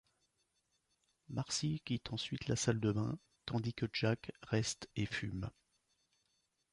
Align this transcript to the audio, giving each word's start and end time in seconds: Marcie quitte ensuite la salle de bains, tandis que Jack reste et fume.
Marcie 1.29 1.79
quitte 1.85 2.11
ensuite 2.11 2.47
la 2.47 2.55
salle 2.55 2.79
de 2.79 2.91
bains, 2.91 3.19
tandis 3.45 3.75
que 3.75 3.85
Jack 3.93 4.31
reste 4.41 4.89
et 4.95 5.05
fume. 5.05 5.51